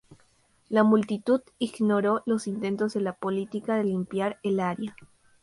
[0.67, 4.95] La multitud ignoró los intentos de la policía de limpiar el área.